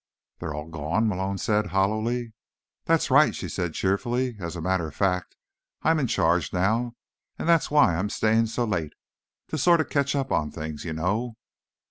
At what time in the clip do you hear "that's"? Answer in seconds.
2.85-3.11, 7.47-7.69